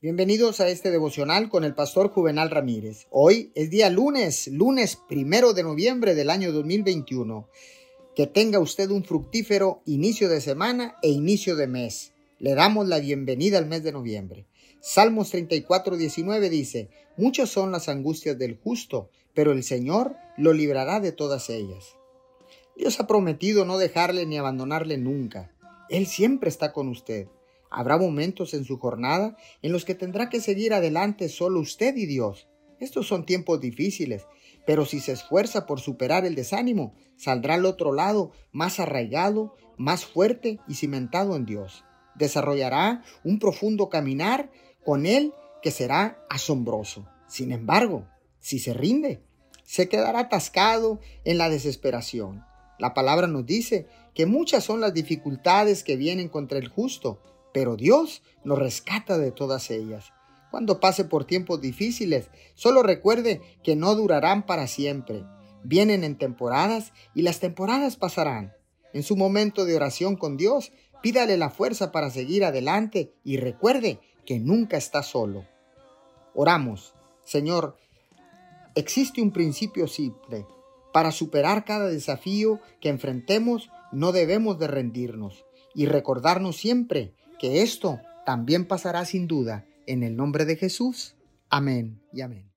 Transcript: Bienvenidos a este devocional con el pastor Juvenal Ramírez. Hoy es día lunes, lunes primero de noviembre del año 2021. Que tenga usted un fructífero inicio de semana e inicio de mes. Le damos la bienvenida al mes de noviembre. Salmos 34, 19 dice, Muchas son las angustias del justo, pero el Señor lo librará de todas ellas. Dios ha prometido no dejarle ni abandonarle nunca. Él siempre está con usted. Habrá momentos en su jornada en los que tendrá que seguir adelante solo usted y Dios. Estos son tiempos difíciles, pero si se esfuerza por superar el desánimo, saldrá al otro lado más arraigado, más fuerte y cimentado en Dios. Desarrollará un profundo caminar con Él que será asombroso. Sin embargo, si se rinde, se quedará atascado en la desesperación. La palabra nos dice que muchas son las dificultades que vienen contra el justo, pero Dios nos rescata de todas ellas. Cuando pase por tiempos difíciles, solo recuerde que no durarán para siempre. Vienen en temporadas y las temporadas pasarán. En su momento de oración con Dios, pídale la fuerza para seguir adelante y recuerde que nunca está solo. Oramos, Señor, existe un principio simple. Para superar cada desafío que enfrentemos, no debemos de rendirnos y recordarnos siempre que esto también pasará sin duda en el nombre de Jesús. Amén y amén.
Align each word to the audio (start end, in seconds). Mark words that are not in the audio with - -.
Bienvenidos 0.00 0.60
a 0.60 0.68
este 0.68 0.92
devocional 0.92 1.48
con 1.48 1.64
el 1.64 1.74
pastor 1.74 2.10
Juvenal 2.10 2.50
Ramírez. 2.50 3.08
Hoy 3.10 3.50
es 3.56 3.68
día 3.68 3.90
lunes, 3.90 4.46
lunes 4.46 4.94
primero 4.94 5.54
de 5.54 5.64
noviembre 5.64 6.14
del 6.14 6.30
año 6.30 6.52
2021. 6.52 7.48
Que 8.14 8.28
tenga 8.28 8.60
usted 8.60 8.90
un 8.90 9.02
fructífero 9.02 9.82
inicio 9.86 10.28
de 10.28 10.40
semana 10.40 10.94
e 11.02 11.08
inicio 11.08 11.56
de 11.56 11.66
mes. 11.66 12.12
Le 12.38 12.54
damos 12.54 12.86
la 12.86 13.00
bienvenida 13.00 13.58
al 13.58 13.66
mes 13.66 13.82
de 13.82 13.90
noviembre. 13.90 14.46
Salmos 14.80 15.30
34, 15.30 15.96
19 15.96 16.48
dice, 16.48 16.90
Muchas 17.16 17.48
son 17.48 17.72
las 17.72 17.88
angustias 17.88 18.38
del 18.38 18.56
justo, 18.56 19.10
pero 19.34 19.50
el 19.50 19.64
Señor 19.64 20.14
lo 20.36 20.52
librará 20.52 21.00
de 21.00 21.10
todas 21.10 21.50
ellas. 21.50 21.96
Dios 22.76 23.00
ha 23.00 23.08
prometido 23.08 23.64
no 23.64 23.78
dejarle 23.78 24.26
ni 24.26 24.38
abandonarle 24.38 24.96
nunca. 24.96 25.50
Él 25.90 26.06
siempre 26.06 26.50
está 26.50 26.72
con 26.72 26.86
usted. 26.86 27.26
Habrá 27.70 27.98
momentos 27.98 28.54
en 28.54 28.64
su 28.64 28.78
jornada 28.78 29.36
en 29.62 29.72
los 29.72 29.84
que 29.84 29.94
tendrá 29.94 30.28
que 30.28 30.40
seguir 30.40 30.72
adelante 30.72 31.28
solo 31.28 31.60
usted 31.60 31.96
y 31.96 32.06
Dios. 32.06 32.48
Estos 32.80 33.06
son 33.06 33.26
tiempos 33.26 33.60
difíciles, 33.60 34.26
pero 34.66 34.86
si 34.86 35.00
se 35.00 35.12
esfuerza 35.12 35.66
por 35.66 35.80
superar 35.80 36.24
el 36.24 36.34
desánimo, 36.34 36.94
saldrá 37.16 37.54
al 37.54 37.66
otro 37.66 37.92
lado 37.92 38.32
más 38.52 38.80
arraigado, 38.80 39.56
más 39.76 40.04
fuerte 40.04 40.60
y 40.68 40.74
cimentado 40.74 41.36
en 41.36 41.44
Dios. 41.44 41.84
Desarrollará 42.14 43.02
un 43.24 43.38
profundo 43.38 43.88
caminar 43.88 44.50
con 44.84 45.06
Él 45.06 45.32
que 45.62 45.70
será 45.70 46.24
asombroso. 46.30 47.08
Sin 47.26 47.52
embargo, 47.52 48.06
si 48.38 48.58
se 48.58 48.72
rinde, 48.74 49.22
se 49.64 49.88
quedará 49.88 50.20
atascado 50.20 51.00
en 51.24 51.38
la 51.38 51.50
desesperación. 51.50 52.44
La 52.78 52.94
palabra 52.94 53.26
nos 53.26 53.44
dice 53.44 53.86
que 54.14 54.24
muchas 54.24 54.64
son 54.64 54.80
las 54.80 54.94
dificultades 54.94 55.82
que 55.82 55.96
vienen 55.96 56.28
contra 56.28 56.58
el 56.58 56.68
justo, 56.68 57.20
pero 57.52 57.76
Dios 57.76 58.22
nos 58.44 58.58
rescata 58.58 59.18
de 59.18 59.32
todas 59.32 59.70
ellas. 59.70 60.12
Cuando 60.50 60.80
pase 60.80 61.04
por 61.04 61.24
tiempos 61.24 61.60
difíciles, 61.60 62.30
solo 62.54 62.82
recuerde 62.82 63.40
que 63.62 63.76
no 63.76 63.94
durarán 63.94 64.46
para 64.46 64.66
siempre. 64.66 65.24
Vienen 65.62 66.04
en 66.04 66.16
temporadas 66.16 66.92
y 67.14 67.22
las 67.22 67.40
temporadas 67.40 67.96
pasarán. 67.96 68.54
En 68.94 69.02
su 69.02 69.16
momento 69.16 69.64
de 69.64 69.76
oración 69.76 70.16
con 70.16 70.36
Dios, 70.36 70.72
pídale 71.02 71.36
la 71.36 71.50
fuerza 71.50 71.92
para 71.92 72.10
seguir 72.10 72.44
adelante 72.44 73.12
y 73.24 73.36
recuerde 73.36 74.00
que 74.24 74.38
nunca 74.38 74.76
está 74.76 75.02
solo. 75.02 75.44
Oramos, 76.34 76.94
Señor, 77.24 77.76
existe 78.74 79.20
un 79.20 79.32
principio 79.32 79.86
simple. 79.86 80.46
Para 80.92 81.12
superar 81.12 81.64
cada 81.66 81.88
desafío 81.88 82.60
que 82.80 82.88
enfrentemos, 82.88 83.70
no 83.92 84.12
debemos 84.12 84.58
de 84.58 84.66
rendirnos 84.66 85.44
y 85.74 85.86
recordarnos 85.86 86.56
siempre 86.56 87.14
que 87.38 87.62
esto 87.62 88.00
también 88.26 88.66
pasará 88.66 89.04
sin 89.04 89.26
duda 89.26 89.64
en 89.86 90.02
el 90.02 90.16
nombre 90.16 90.44
de 90.44 90.56
Jesús. 90.56 91.14
Amén 91.48 92.00
y 92.12 92.20
amén. 92.20 92.47